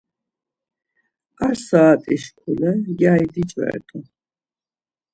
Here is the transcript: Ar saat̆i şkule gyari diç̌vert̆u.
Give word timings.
Ar 1.45 1.55
saat̆i 1.67 2.15
şkule 2.23 2.71
gyari 2.99 3.27
diç̌vert̆u. 3.33 3.99